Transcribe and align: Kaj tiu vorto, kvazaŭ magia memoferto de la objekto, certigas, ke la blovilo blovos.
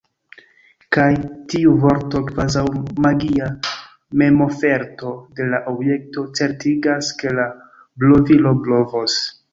Kaj 0.95 1.09
tiu 1.53 1.73
vorto, 1.83 2.21
kvazaŭ 2.29 2.63
magia 3.07 3.49
memoferto 4.23 5.13
de 5.41 5.47
la 5.55 5.61
objekto, 5.75 6.25
certigas, 6.41 7.15
ke 7.21 7.37
la 7.41 7.47
blovilo 8.05 8.57
blovos. 8.67 9.21